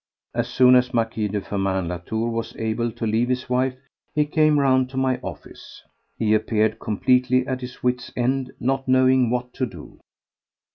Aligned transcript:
As 0.33 0.47
soon 0.49 0.75
as 0.75 0.89
M. 0.95 1.07
de 1.11 1.41
Firmin 1.41 1.87
Latour 1.87 2.31
was 2.31 2.55
able 2.55 2.91
to 2.91 3.05
leave 3.05 3.29
his 3.29 3.47
wife, 3.47 3.75
he 4.15 4.25
came 4.25 4.59
round 4.59 4.89
to 4.89 4.97
my 4.97 5.19
office. 5.21 5.83
He 6.17 6.33
appeared 6.33 6.79
completely 6.79 7.45
at 7.45 7.61
his 7.61 7.83
wits' 7.83 8.11
end, 8.17 8.51
not 8.59 8.87
knowing 8.87 9.29
what 9.29 9.53
to 9.53 9.67
do. 9.67 9.99